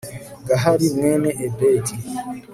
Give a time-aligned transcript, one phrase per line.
[0.47, 1.95] gahali mwene ebedi